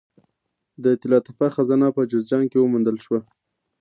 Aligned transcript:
د 0.83 0.85
طلا 1.01 1.19
تپه 1.25 1.47
خزانه 1.55 1.87
په 1.95 2.01
جوزجان 2.11 2.43
کې 2.51 2.57
وموندل 2.59 2.97
شوه 3.05 3.19